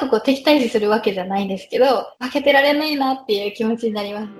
[0.00, 4.30] くこう敵対視するわけじゃないんですけど、負けてられないなっていう気持ちになりますね。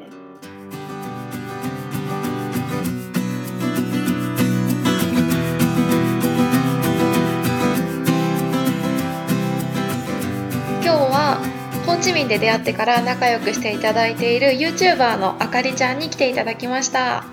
[10.82, 11.38] 今日は
[11.86, 17.24] ホーチミンで出会ってから仲良くしていただいている YouTuber のあかりちゃんに来ていただきました。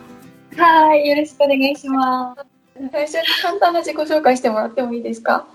[0.58, 2.46] はい、よろしくお願いします。
[2.92, 5.48] 最初に簡単な自己紹介してもらってもいいですか？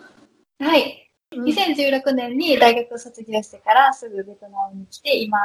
[0.59, 1.02] はい。
[1.33, 5.39] 2016年に大学を卒業してからすぐベトナムに来て、今、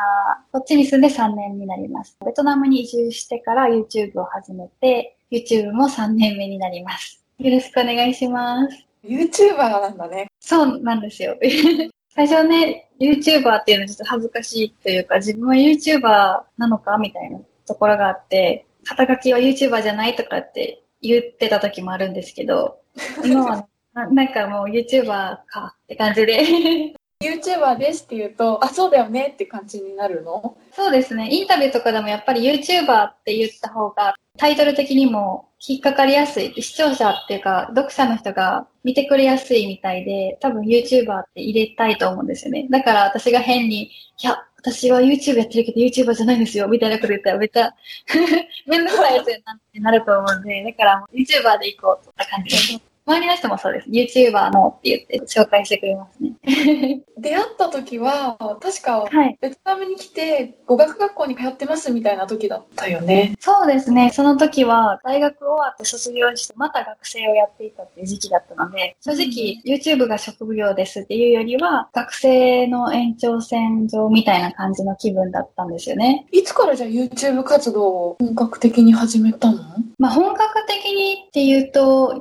[0.51, 2.17] こっちに住んで3年になります。
[2.25, 7.23] ベトナムに移住してから YouTube を始めて、YouTube も3年目になります。
[7.39, 8.87] よろしくお願いします。
[9.03, 10.27] YouTuber なんだね。
[10.39, 11.37] そうなんですよ。
[12.09, 22.79] 最初ね、YouTuber っていうのはちょっと恥ずかしいというか、自分は YouTuber なのかみたいなところがあって、肩書きは YouTuber じゃないとかって言ってた時もあるんですけど、
[23.23, 25.05] 今はななんかもう YouTuber
[25.47, 26.93] かって感じで。
[27.19, 30.55] YouTuber ですって言うと、あ、そうだよねって感じになるの？
[30.71, 31.29] そうですね。
[31.31, 36.53] インタビューとかでもやっぱり YouTuber って言った方がタイトル的にも引っかかりやすい。
[36.61, 42.67] 視聴者っていうか読者の人が見てくれやすいみたいで、多分 YouTuber って入れたいと思うんですよね。
[42.69, 43.89] だから私が変に、い
[44.21, 47.71] や、私は YouTube やってるけど YouTuber じゃないんですよ、みたいなこと言ったらめっちゃ
[48.67, 52.79] めんどくさいやつになってなると思うんで、だから YouTuber で行こうった感じ。
[53.07, 53.89] 周りの人もそうです。
[53.89, 56.33] YouTuber のって言って紹介してくれますね。
[57.17, 59.37] 出会った時は、確かはい。
[59.41, 63.33] ベトナムに来て語学学校に通ってますみたいな時だったよね。
[63.39, 64.11] そうですね。
[64.13, 76.27] その時は大学終わって卒業してまた学生をやっていたっていう時期だったので、正直 YouTube が職業ですっていうよりは学生の延長線上みたいな感じの気分だったんですよね。
[76.31, 79.57] いつからじゃあ YouTube 活動を本格的に始めたの？
[79.97, 82.17] まあ本格的にっていうと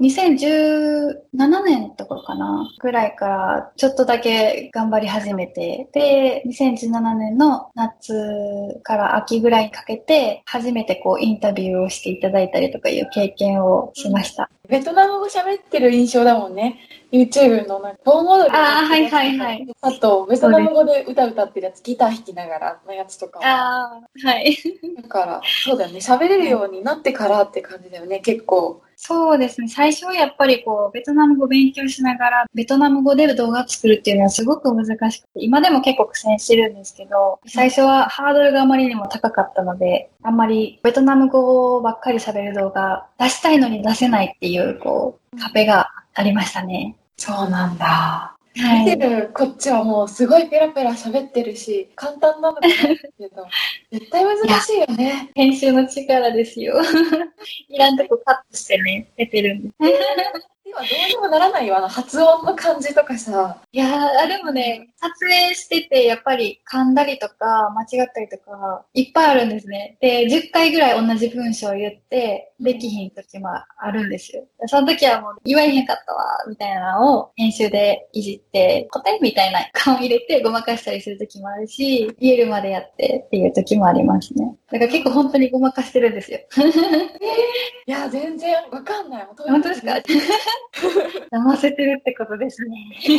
[1.35, 14.51] 2017年とかかなぐらいからちょっとだけ頑張り始めて、で、2017年の夏から秋ぐらいにかけて初めてこうインタビューをしていただいたりとかいう経験をしました。
[14.69, 16.79] ベトナム語喋ってる印象だもんね。
[17.13, 19.67] YouTube のなんか盆踊りあーはいはいはい。
[19.81, 23.47] あと、ベトナム語で歌歌ってるやつ、ギター弾きながらのやつとかも。
[23.47, 24.57] ああ、はい。
[25.03, 25.99] だから、そうだよね。
[25.99, 28.83] 喋れるようになってからって感じだよね、結構。
[28.99, 29.69] そうですね。
[29.69, 46.97] 最初はやっぱりこう、ベトナム語勉強しながら、ベトナム語で動画作るっていうのはすごく難しくて、今でも結構苦戦してるんですけど、最初はハードルがあまりにも高かったので、あんまりベトナム語ばっかり喋る動画出したいのに出せないっていう、こう、壁がありましたね。
[47.19, 48.36] そうなんだ。
[48.57, 48.97] はい。
[48.97, 53.47] 見てるこっちはもうすごいペラペラ喋ってるし、簡単なのかなけど、
[53.93, 55.31] 絶対難しいよね。
[55.35, 56.81] 編集の力ですよ。
[57.69, 60.56] いらんとこカットしてね、出てるんです。
[60.69, 63.63] 今どうにもならないよ、あの発音の感じとかさ。
[63.71, 69.97] いやー、でもね、撮影してて、やっぱり噛んだりとか、間違ったりとか、いっぱいあるんですね。
[70.01, 74.45] で、10回ぐらい同じ文章を言って、できひん時もあるんですよ。
[74.67, 84.57] その時はもう言わへんかったわ、みたいなのを編集でいじって、答えみたいな顔入れてごまかしたりする時もあるし、言えるまでやってっていう時もありますね。
[84.73, 86.41] だから結構本当にごまかしてるんですよ。
[87.87, 89.27] いや、全然わかんない。
[89.37, 89.93] 本当ですか？
[91.33, 92.77] 騙せてるってことですね。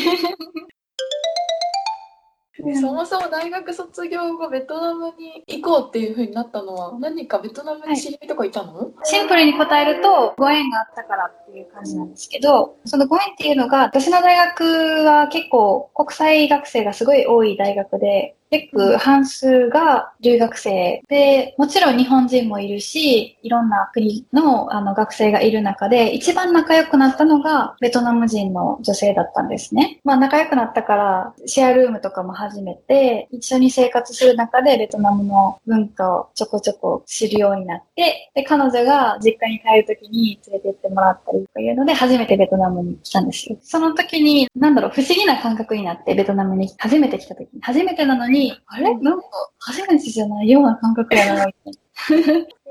[2.81, 14.63] そもそも大学卒業後ベトナムに行こうっていう風になったのは何かベトナムに知り合いとかいたの、シンプルに答えると、ご縁があったからっていう感じなんですけど、そのご縁っていうのが、私の大学
[15.05, 29.99] は結構国際学生がすごい多い大学で、結構半数が留学生で、もちろん日本人もいるし、いろんな国のあの学生がいる中で、一番仲良くなったのがベトナム人の女性だったんですね。
[30.03, 43.57] まあ仲良くなったから、シェアルームとかも始めて、一緒に生活する中でベトナムの文化をちょこちょこ知るようになって、で、彼女が実家に帰るときに連れて行ってもらったりとかいうので、初めてベトナムに来たんですよ。
[43.61, 48.36] その時に、なんだろう、不思議な感覚になって、ベトナムに初めて来た時に、初めてなのに、
[48.67, 48.97] あれ？
[48.99, 49.27] なんか、
[49.59, 51.77] 初めてじゃないような感覚やな、みたいな。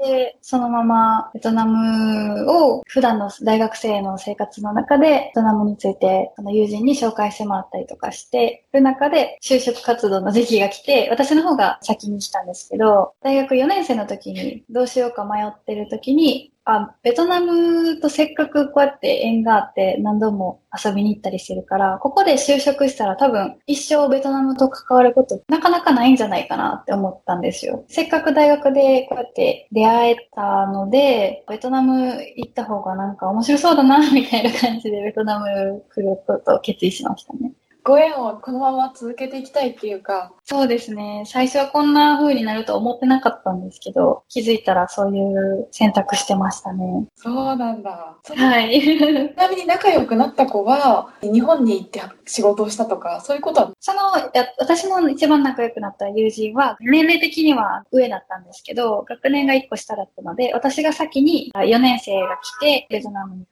[0.05, 27.85] で、そのままベトナムを普段の大学生の生活の中で、ベトナムについてあの友人に紹介してもらったりとかして、る中で就職活動の時期が来て、私の方が先に来たんですけど、大学4年生の時にどうしようか迷ってる時に、あ、ベトナムとせっかくこうやって縁があって何度も遊びに行ったりしてるから、ここで就職したら多分一生ベトナムと関わることなかなかないんじゃないかなって思ったんですよ。
[27.87, 37.53] せっかく大学でこうやって出会えたので、ベトナム行った方がなんか面白そうだな、みたいな感じでベトナム来ることを決意しましたね。
[37.87, 40.33] ご縁をこのまま続けていきたいっていうか。
[40.43, 41.23] そうですね。
[41.25, 47.07] 最初はこんな風になると思ってなかったんですけど、気づいたらそういう選択してましたね。
[47.15, 48.17] そうなんだ。
[48.25, 48.81] はい。
[48.83, 53.71] ちなみに仲良くなった子は、日本に行って仕事をしたとか、そういうことは？
[53.79, 54.01] その、
[54.35, 63.45] や私の一番仲良くなった友人は、年齢的には上だったんですけど、学年が1個下だったので、私が先に4年生が来て、ベトナムに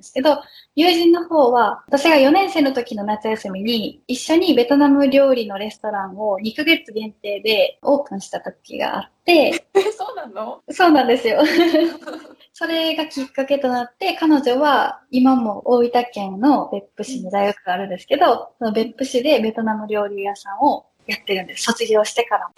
[0.00, 0.38] ですけど、
[0.74, 9.32] 友人の方は、私が4年生の時の夏休みに、一緒にベトナム料理のレストランを2ヶ月限定でオープンした時があって、
[9.74, 10.62] え、 そうなの？
[10.70, 11.40] そうなんですよ。
[12.52, 21.64] それがきっかけとなって、彼女は今も大分県の別府市に大学があるんですけど、その別府市でベトナム料理屋さんをやってるんです。
[21.64, 22.50] 卒業してから。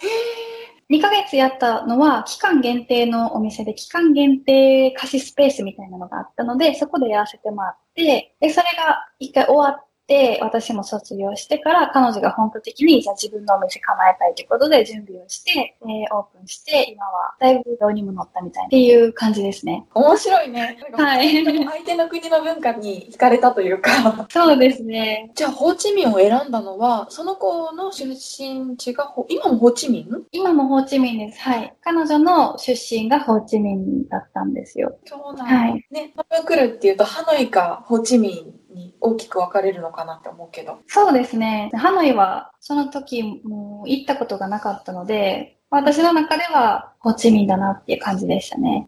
[0.89, 9.92] 2ヶ月やったのは期間限定のお店で期間限定貸しスペースみたいなのがあったので、そこでやらせてもらって、で、それが一回終わって、
[10.41, 19.85] 私も卒業してから彼女が本格的にじゃあ自分のお店構えたいということで準備をして、えーオープンして、今はだいぶ量にも乗ったみたいなっていう感じですね。
[19.93, 20.77] 面白いね。
[20.93, 24.27] はい相手の国の文化に惹かれたというか。
[24.29, 25.31] そうですね。
[25.35, 30.23] じゃあ、ホーチミンを選んだのは、その子の出身地がほ、今もホーチミン？
[30.31, 31.39] 今もホーチミンです。
[31.41, 31.73] はい。
[31.81, 34.97] 彼女の出身がホーチミンだったんですよ。
[35.05, 40.79] そうなんはいね、多分来るっていうと、ハノイかホーチミンに大きく分かれるのかなって思うけど。
[40.87, 41.71] そうですね。
[41.75, 48.87] ハノイはその時も行ったことがなかったので、私の中ではホーチミンだなっていう感じでしたね。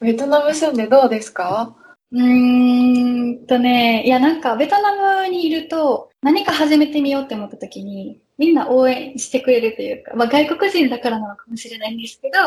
[0.00, 1.74] ベトナム住んでどうですか？
[2.12, 12.38] うーんとね、いやなんかベトナムにいると何か始めてみようって思った時にみんな応援してくれるというか、まあ外国人だからなのかもしれないんですけど、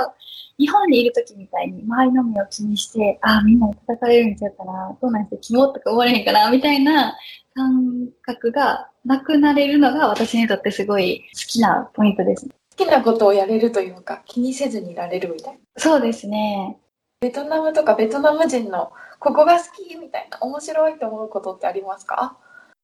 [0.57, 7.15] 日本にいる時みたいに周りの目を気にして、ああ、みんなに叩かれるんちゃうかな、どうなんしてキモとか思われへんかな、みたいな
[7.54, 12.48] 感覚がなくなれるのが私にとってすごい好きなポイントです。
[12.77, 15.59] 好きなことをやれるというか、気にせずにいられるみたいな。
[15.77, 16.77] そうですね。
[17.21, 18.92] ベトナムとかベトナム人の
[19.28, 22.38] ここが好きみたいな面白いと思うことってありますか？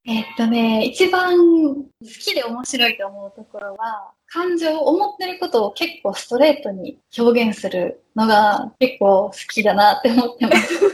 [0.05, 10.75] えっとね、一番好きで面白いと思うところは、感情、思ってることを結構ストレートに表現するのが結構好きだなって思ってます。
[10.85, 10.89] っ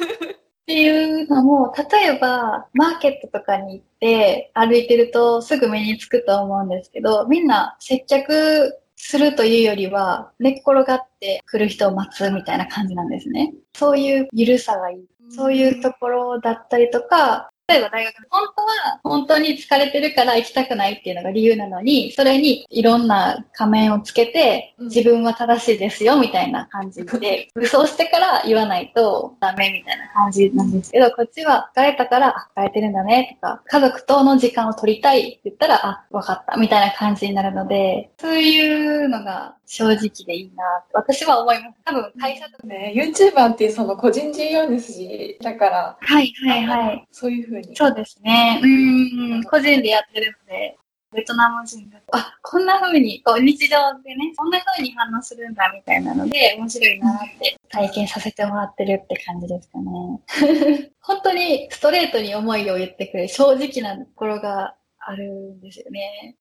[0.67, 13.53] ていうのも、例えば、マーケットとかに行って歩いてるとすぐ目につくと思うんですけど、みんな接客するというよりは、寝っ転がって来る人を待つみたいな感じなんですね。
[13.73, 15.05] そういう緩さがいい。
[15.31, 24.89] そういうところだったりとか、例えば大学で本当は本当に疲れてるから行きたくないっていうのが理由なのに、それにいろんな仮面をつけて、うん。
[24.89, 41.79] 自分は正しいですよみたいな感じで、 武装してから言わないとダメみたいな感じなんですけど、こっちは疲れたから、あ、疲れてるんだねとか、家族との時間を取りたいって言ったら、あ、わかったみたいな感じになるので、そういうのが正直でいいなって私は思います。
[41.85, 47.07] 多分会社とかね、YouTuber っていうその個人事業主だから、はいはいはい。
[47.11, 47.75] そういうふうに。
[47.75, 48.59] そうですね。
[48.63, 50.75] うーん、個人でやってるので、
[51.13, 60.91] ベトナム人が、あ、こんな風に、こう日常でね、こんな風に反応するんだみたいなので、面白いなって体験させてもらってるって感じですかね。
[61.01, 66.37] 本当にストレートに思いを言ってくれる正直なところがあるんですよね。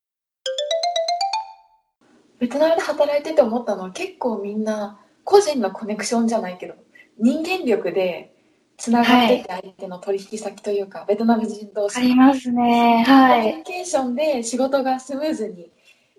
[2.38, 6.74] ベトナムで働いてて思ったのは結構みんな個人のコネクションじゃないけど
[7.18, 8.34] 人間力で
[8.76, 13.02] つながってて相手の取引先というか、ベトナム人同士ありますね。
[13.04, 13.40] はい。
[13.40, 15.72] コミュニケーションで仕事がスムーズに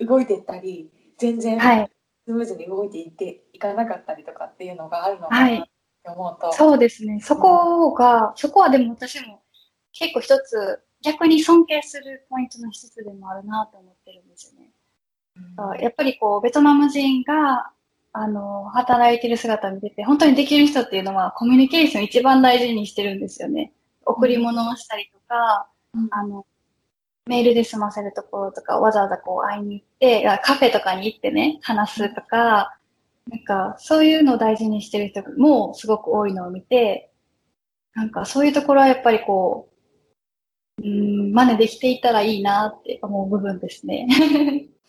[0.05, 1.89] 動いていったり全然はい。
[2.25, 5.69] スムーズに動いていっていかなかったりとかっていうのがあるのかはないって
[6.09, 7.19] 思うと、そうですね。
[7.21, 9.41] そこが、そこはでも私も
[9.93, 14.69] 結構一つ、逆に尊敬するポイントの一つでもあるなと思ってるんですよね。
[15.57, 17.71] うんやっぱりこう、ベトナム人が、
[18.13, 23.73] あの、働いてる姿を見てて、本当にできる人っていうのは、コミュニケーション一番大事にしてるんですよね。
[24.05, 26.45] 贈り物をしたりとか、うんあの、
[27.27, 32.75] メールで済ませるところとか、わざわざこう会いに行って、あカフェとかに行ってね、話すとか、
[33.29, 37.11] なんか、そういうのを大事にしてる人もすごく多いのを見て、
[37.93, 39.69] なんか、そういうところはやっぱりこ
[40.77, 40.87] う、うー
[41.29, 44.07] ん、真似できていたらいいなって思う部分ですね。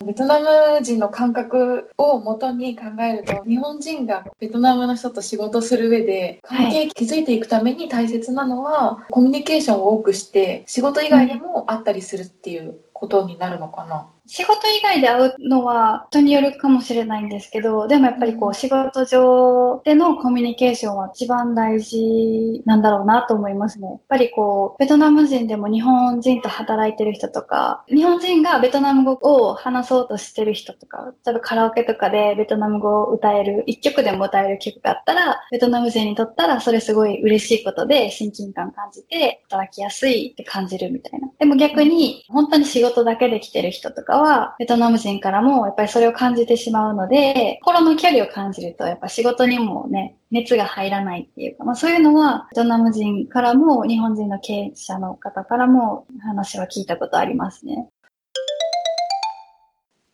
[0.05, 14.07] ベトナム人の感覚を元に考えると日本人がベトナムの人と仕事する上で関係築いていくために大切なのは、コミュニケーションを多くして仕事以外でもあったりするっていうことになるのかな。
[14.33, 23.89] 仕事以外で会うのは人によるかもしれないんですけど、でもやっぱりこう仕事上でのコミュニケーションは一番大事なんだろうなと思いますね。
[23.89, 29.17] やっぱりこう、ベトナム人でも日本人と働いてる人とか、日本人がベトナム語
[29.49, 41.29] を話そうとしてる人とか、例えばカラオケとかでベトナム語を歌える、一曲でも歌える曲があったら、ベトナム人にとったらそれすごい嬉しいことで親近感感じて働きやすいって感じるみたいな。
[41.37, 57.89] でも逆に、本当に仕事だけで来てる人とかは、ベトナム人からもやっぱりそれを感じてしまうので、心の距離を感じると、やっぱ仕事にもね、熱が入らないっていうか、まあそういうのは、ベトナム人からも、日本人の経営者の方からも話は聞いたことありますね。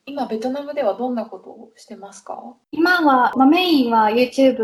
[0.09, 2.41] 今、ベトナムではどんなことをしてますか？
[2.71, 4.57] 今は、まあ、メインは YouTube、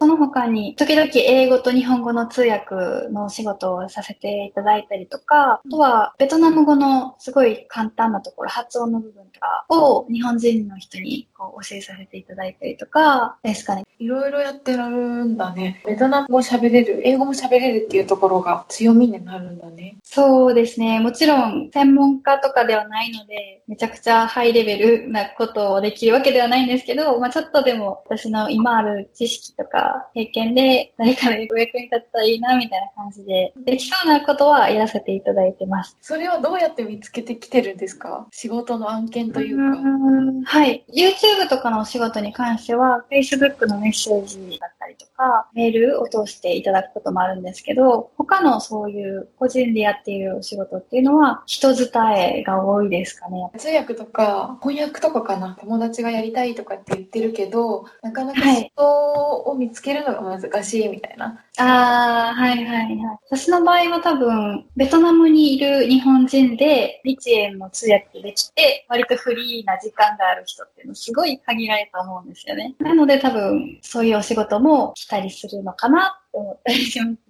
[0.00, 2.74] その他に時々英語と日本語の通訳
[3.12, 13.84] のお仕事をさせていただいたりとか、あとはベトナム語のすごい簡単なところ、発音の部分とかを日本人の人にこう教えさせていただいたりとかですかね。
[14.00, 15.80] いろいろやってられるんだね。
[15.86, 19.96] ベトナム語喋れる、英語も喋れるっていうところが強みになるんだね。
[20.02, 20.98] そうですね。
[20.98, 35.96] もちろん専門家とかではないので、めちゃくちゃハイレベルなことをできるわけではないんですけど、まあちょっとでも私の今ある知識とか経験で誰かのお役に立ったらいいなみたいな感じで、できそうなことはやらせていただいてます。
[36.00, 38.26] それはどうやって見つけてきてるんですか？
[38.30, 39.62] 仕事の案件というか。
[39.78, 40.84] うはい。
[40.88, 53.50] YouTube とかのお仕事に関しては、Facebook のメッセージだったりとか、メールを通していただくこともあるんですけど、他のそういう個人でやっているお仕事っていうのは、人伝えが多いですかね。
[53.58, 63.18] 通訳とか翻訳とかかな友達がやりたいとかって言ってるけどなかなか人を見つけるのが難しいみたいな、ああ、はいはいはい。
[63.30, 72.76] 私の場合は多分、ベトナムにいる日本人で、日英の通訳できて、割とフリーな時間がある人っていうのすごい限られると思うんですよね。
[72.78, 77.27] なので多分、そういうお仕事も来たりするのかなって思ったりします。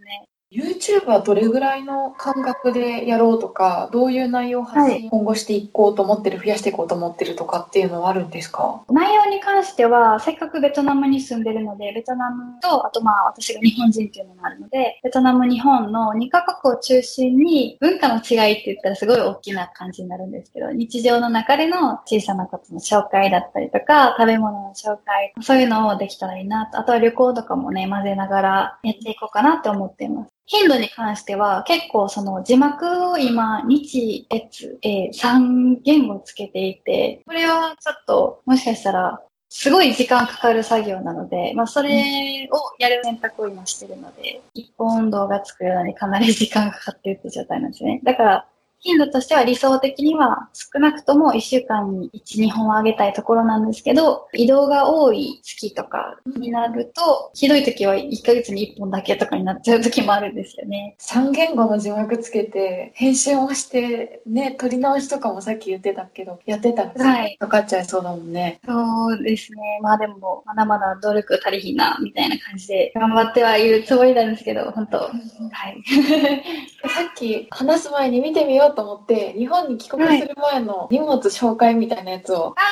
[0.51, 8.83] YouTube はどれぐらいの感覚でやろうとか、どういう内容を発信、今後していこうと思ってる、増やしていこうと思ってるとかっていうのはあるんですか？
[8.89, 26.79] 内容に関しては、せっかくベトナムに住んでるので、ベトナムと、あとまあ私が日本人っていうのもあるので、ベトナム、日本の2カ国を中心に文化の違いって言ったらすごい大きな感じになるんですけど、日常の中での小さなことの紹介だったりとか、食べ物の紹介、そういうのをできたらいいなと。
[26.79, 30.31] あとは旅行とかもね、混ぜながらやっていこうかなって思っています。
[30.49, 48.01] 頻度に関しては結構その字幕を今日月、えー、3言語つけていて、これはちょっともしかしたらすごい時間かかる作業なので、まあそれをやる選択を今してるので、一本動画作るのにかなり時間かかってるって状態なんですね。
[48.03, 48.47] だから
[48.81, 60.97] 頻度としては理想的には少なくとも1週間に1、2本あげたいところなんですけど、移動が多い月とかになると、ひどい時は1ヶ月に1本だけとかになっちゃう時もあるんですよね。
[61.01, 68.61] 3言語の字幕つけて、編集をして、ね、撮り直しとかもさっき言ってたけど、やってたらはいかかっちゃいそうだもんね。
[68.65, 69.59] そうですね。
[69.83, 75.83] まあでも、まだまだ努力足りひんな、みたいな感じで頑張ってはいるつもりなんですけど、本当はい。
[76.89, 82.63] さっき話す前に見てみようと思って、日本に帰国する前の荷物紹介みたいなやつをあ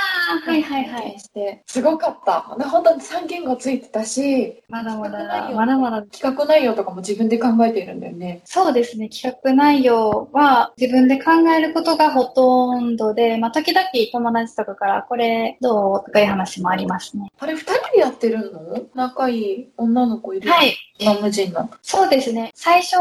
[0.47, 1.19] あ、はいはいはい。
[1.19, 2.41] して、すごかった。
[2.41, 6.03] 本当に3言語ついてたし、まだまだ、まだまだ。
[6.03, 8.41] 企画内容とかも自分で考えているんだよね。
[8.45, 9.09] そうですね。
[9.09, 17.31] 企画内容は自分で考えることがほとんどで、まあ時々友達とかからこれどうとかいう話もありますね。
[17.39, 18.83] あれ、2人でやってるの？
[18.95, 20.51] 仲いい女の子いる？
[20.51, 20.77] はい。
[20.99, 21.71] ベトナム人の。
[21.83, 22.51] そうですね。
[22.55, 22.97] 最初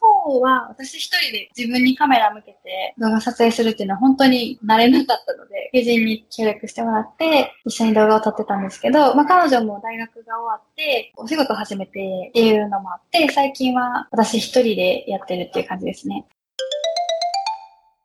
[0.00, 16.26] の方は、私一人で自分にカメラ向けて動画撮影するっていうのは本当に慣れなかったので、友人に協力してもらって、一緒に動画を撮ってたんですけど、まあ彼女も大学が終わって、お仕事を始めてっていうのもあって、最近は私一人でやってるっていう感じですね。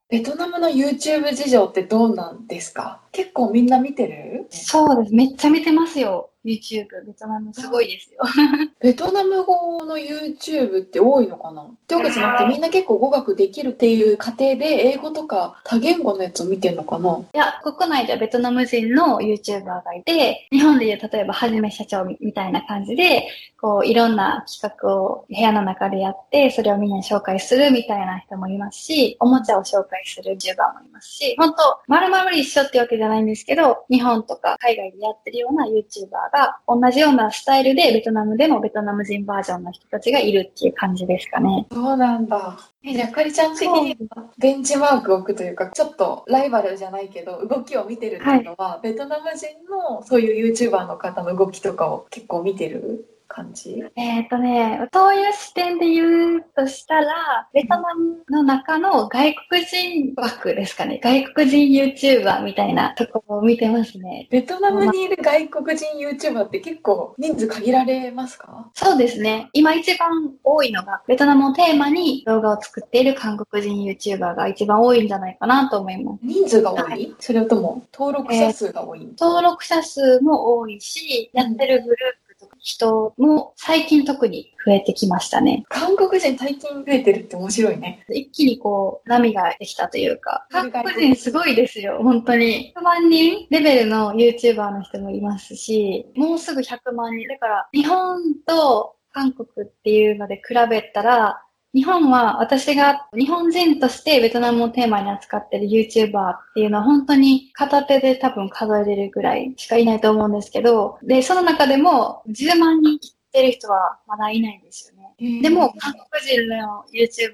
[0.10, 3.01] ベトナムの YouTube 事情ってどうなんですか？
[3.12, 4.48] 結構みんな見てる？
[4.50, 5.13] そうです。
[5.13, 6.29] めっちゃ見てますよ。
[6.48, 7.06] YouTube。
[7.06, 8.20] ベトナムすごいですよ。
[8.80, 11.62] ベトナム語の YouTube って多いのかな？
[11.63, 17.20] ってわけじゃなくてみんな結構語学できるっていう過程で英語とか多言語のやつを見てんのかな？
[17.34, 23.27] いや、国内ではベトナム人の YouTuber がいて、日本でいう例えばはじめ社長みたいな感じで、
[23.60, 41.65] こういろんな企画を部屋の中でやって、それをみんなに紹介するみたいな人もいますし、おもちゃを紹介する YouTuber もいますし、本当丸々一緒ってわけじゃないんですけど、日本とか海外でやってるような YouTuber がか、同じようなスタイルでベトナムでもベトナム人バージョンの人たちがいるっていう感じですかね。
[41.72, 42.60] そうなんだ。
[42.84, 43.98] え、じゃあ、かりちゃん的に
[44.38, 53.06] ベンチマークを置くというか、ちょっとライバルじゃないけど、動きを見てるっていうのは、はい、ベトナム人のそういう YouTuber の方の動きとかを結構見てる？
[53.27, 53.84] 感じ？
[53.96, 61.00] えっ、とね、そういう視点で言うとしたら、ベトナムの中の外国人枠ですかね。
[61.03, 64.27] 外国人 YouTuber みたいなところを見てますね。
[64.31, 68.72] ベトナムにいる外国人 YouTuber って結構人数限られますか？
[68.74, 69.50] そうですね。
[69.53, 70.10] 今一番
[70.43, 76.19] 多いのが、ベトナムをテーマに動画を作っている韓国人 YouTuber が一番多いんじゃないかなと思います。
[76.24, 82.26] 人数が多い、はい、それとも登録者数が多い、えー、登録者数も多いし、やってるグループ
[82.67, 85.63] 人も最近特に増えてきましたね。
[85.69, 88.03] 韓国人最近増えてるって面白いね。
[88.09, 92.74] 一気にこう、波ができたというか、韓国人すごいですよ、本当に。
[92.75, 97.25] 100万人レベルの YouTuber の人もいますし、もうすぐ100万人。
[97.29, 101.41] だから、日本と韓国っていうので比べたら、
[101.77, 115.41] 日本は私が日本人としてベトナムをテーマに扱ってる YouTuber っていうのは本当に片手で多分数えれるぐらいしかいないと思うんですけど、で、その中でも10万人切ってる人はまだいないんですよね。
[115.43, 117.34] でも韓国人の YouTuber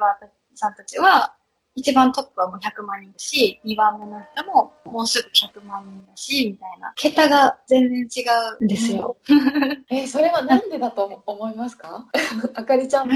[0.56, 1.34] さんたちは
[1.76, 6.94] 一番トップはもう100万人だし、2番目の人ももうすぐ100万人だし、みたいな。
[6.96, 8.26] 桁が全然違
[8.62, 9.18] うんですよ。
[9.90, 12.06] えー、それはなんでだと思いますか？
[12.54, 13.14] あかりちゃんも。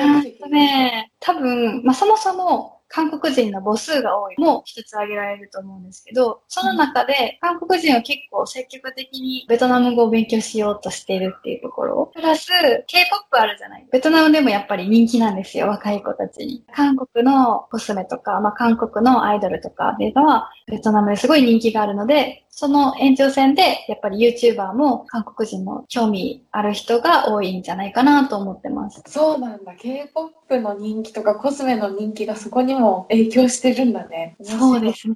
[0.50, 12.12] ね、多分、まあ、そもそも韓国人の母数が多いも一つ挙げられると思うんですけど、その中で韓国人は結構積極的にベトナム語を勉強しようとしているっていうところ。
[12.14, 12.48] プラス、
[12.88, 16.64] K-POP あるじゃないベトナムでもやっぱり人気なんですよ、若い子たちに。
[16.74, 29.04] 韓国のコスメとか、まあ、韓国のアイドルとかっていうのは、ベトナムですごい人気があるので、その延長線で、やっぱり YouTuber も韓国人の興味ある人が多いんじゃないかなと思ってます。
[29.06, 29.76] そうなんだ。
[29.76, 34.36] K-POP の人気とかコスメの人気がそこにも影響してるんだね。
[34.42, 35.16] そうですね。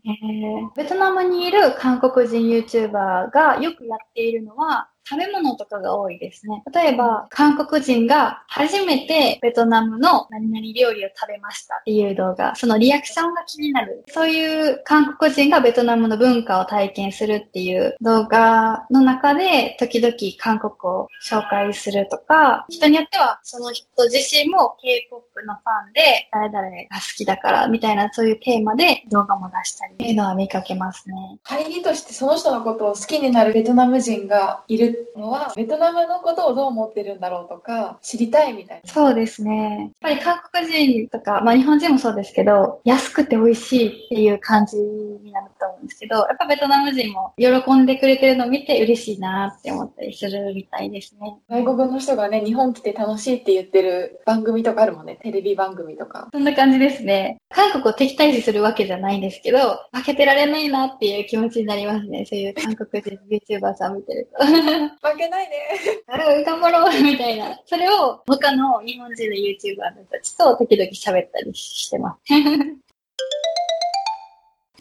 [0.75, 6.63] ベトナムにいる韓国人 YouTuber がよくやっているのは、食べ物とかが多いですね。
[6.73, 14.05] 例えば、韓国人が初めてベトナムの何々料理を食べましたっていう動画、そのリアクションが気になる。
[14.07, 31.15] そういう韓国人がベトナムの文化を体験するっていう動画の中で、時々韓国を紹介するとか、人によってはその人自身も K-POP のファンで、誰々が好きだからみたいなそういうテーマで動画も出したりっていうのは見かけますね。
[31.43, 38.91] 入りとしてその人のことを好きになるベトナム人がいるのは、ベトナムのことをどう思ってるんだろうとか、知りたいみたいな。
[38.91, 39.91] そうですね。
[40.01, 51.37] やっぱり韓国人とか、まあ日本人もそうですけど、安くて美味しいっていう感じになると思うんですけど、やっぱベトナム人も喜んでくれてるのを見て嬉しいなって思ったりするみたいですね。
[51.49, 55.17] 外国の人がね、日本来て楽しいって言ってる番組とかあるもんね。
[55.21, 56.29] テレビ番組とか。
[56.31, 57.37] そんな感じですね。
[57.49, 62.25] 韓国を敵対視するわけじゃないんですけど、負けてられないなっていう気持ちになりますね。
[62.25, 64.45] そういう韓国人 YouTuber さん見てると。
[64.89, 65.57] 負けないで
[66.07, 66.43] ね。
[66.43, 67.59] 頑張ろうみたいな。
[67.65, 72.33] それを他の日本人の YouTuber たちと時々喋ったりしてます。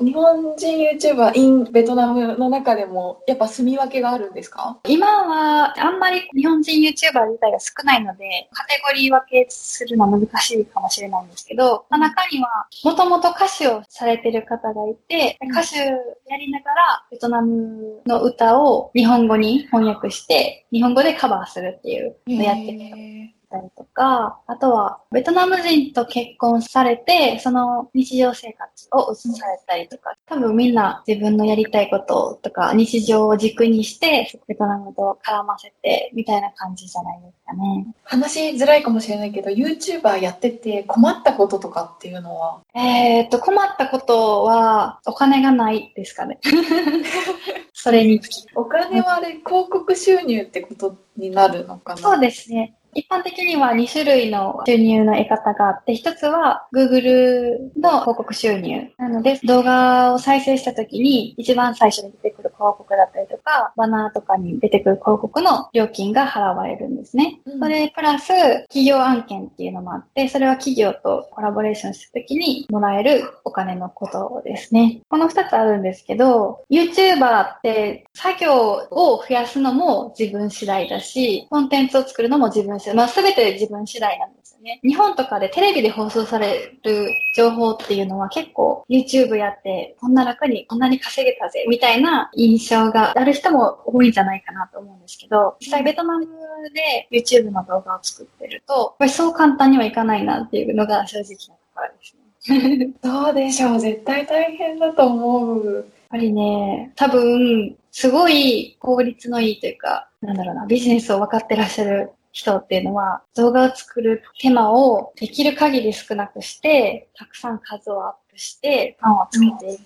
[0.00, 4.80] 日本人 YouTuber in ベトナムの中でもやっぱ住み分けがあるんですか？
[4.88, 37.86] 今はあんまり日本人 YouTuber 自体が少ないのでカテゴリー分けするのは難しいかもしれないんですけど、まあ、中にはもともと歌手をされてる方がいて、歌手やりながらベトナムの歌を日本語に翻訳して日本語でカバーするっていうのをやってるたりとか、あとはベトナム人と結婚されて、その日常生活を移されたりとか、多分みんな自分のやりたいこととか日常を軸にして、ベトナムと絡ませてみたいな感じじゃないですかね。
[38.04, 42.60] 話しづらいかもしれないけど、YouTuber やってて困ったこととかっていうのは？
[42.74, 46.38] えっと、困ったことはお金がないですかね。
[47.72, 48.46] それにつき。
[48.54, 51.98] お金はあれ、広告収入ってことになるのかな？
[51.98, 52.74] そうですね。
[52.94, 58.90] 一般的には2種類の収入の得方があって、一つは Google の広告収入。
[58.98, 67.40] なので、動画を再生した時に一番最初に出てくる広告だったりとか、バナーとかに出てくる広告の料金が払われるんですね。
[67.46, 68.28] うん、それプラス、
[68.68, 75.00] 企業案件っていうのもあって、それは企業とコラボレーションした時にもらえるお金のことですね。
[75.08, 78.52] この二つあるんですけど、YouTuber って作業
[78.90, 84.80] を増やすのも自分次第だし、コンテンツを作るのも自分まあ、すべて自分次第なんですよね。
[84.82, 96.26] 日本とかでテレビで放送される情報っていうのは結構 YouTube やってこんな楽にこんなに稼げたぜみたいなイ印象がある人も多いんじゃないかなと思うんですけど、実際ベトナム
[96.74, 102.20] で YouTube の動画を作ってると、やっぱりそう簡単にはいかないなっていうのが正直なところですね。
[103.02, 105.74] どうでしょう絶対大変だと思う。
[105.74, 119.78] やっぱりね、多分、すごい効率のいいというか、なんだろうな、ビジネスを分かってらっしゃる人っていうのは、動画を作る手間をできる限り少なくして、たくさん数をアップして、ファンをつけてい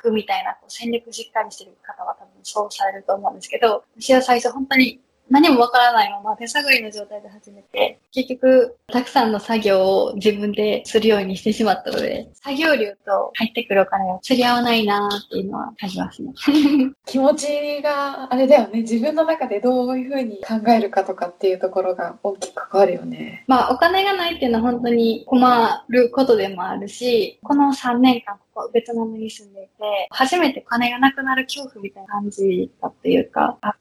[0.00, 16.32] くみたいな、こう戦略しっかりしてる方は多分そうされると思うんですけど、私は最初本当に何もわからないまま手探りの状態で始めて、結局、たくさんの作業を自分でするようにしてしまったので、作業量と入ってくるお金が釣り合わないなっていうのは感じますね。
[17.06, 23.44] 気持ちが、あれだよね、自分の中でどういうふうに考えるかとかっていうところが大きく関わるよね。
[23.46, 29.72] まあ、お金がないっていうのは本当に困ることでもあるし、この3年間、ここベトナムに住んでいて、
[30.10, 33.74] 初めて金がなくなる恐怖みたいな感じだっていうか、あ、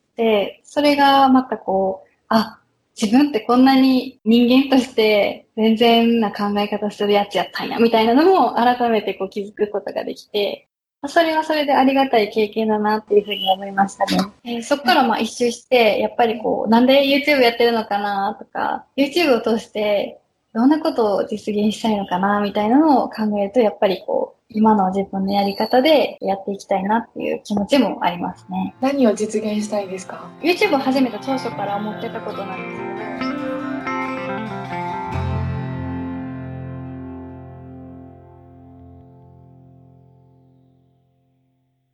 [0.63, 2.59] それがまたこう、あ、
[2.99, 10.67] 自分ってこんなに人間として全然な考え方するやつやったんや、みたいなのも改めてこう気づくことができて、
[11.07, 14.17] それはそれでありがたい経験だなっていうふうに思いましたね。
[14.45, 20.21] えー、そこからまあ一周して、やっぱりこう、なんで YouTube やってるのかなとか、YouTube を通して
[20.53, 28.75] どんなことを実現したいのかなみたいなのを考えると、やっぱりこう、今の自分のやり方でやっていきたいなっていう気持ちもありますね。
[28.79, 33.32] 何を実現したいですか ?YouTube を始めた当初から思ってたことなんですけど、